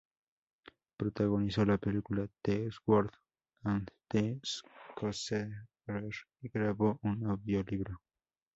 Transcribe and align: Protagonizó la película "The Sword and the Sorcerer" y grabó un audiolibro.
Protagonizó 0.97 1.63
la 1.63 1.77
película 1.77 2.27
"The 2.41 2.71
Sword 2.71 3.11
and 3.63 3.87
the 4.09 4.39
Sorcerer" 4.41 5.67
y 6.41 6.49
grabó 6.49 6.97
un 7.03 7.27
audiolibro. 7.27 8.01